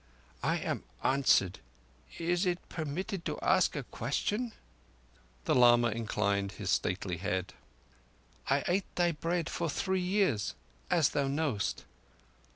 "I 0.41 0.57
am 0.57 0.83
answered. 1.03 1.59
Is 2.17 2.47
it 2.47 2.69
permitted 2.69 3.23
to 3.25 3.37
ask 3.43 3.75
a 3.75 3.83
question?" 3.83 4.51
The 5.45 5.53
lama 5.53 5.89
inclined 5.89 6.53
his 6.53 6.71
stately 6.71 7.17
head. 7.17 7.53
"I 8.49 8.63
ate 8.67 8.95
thy 8.95 9.11
bread 9.11 9.47
for 9.47 9.69
three 9.69 10.01
years—as 10.01 11.09
thou 11.09 11.27
knowest. 11.27 11.85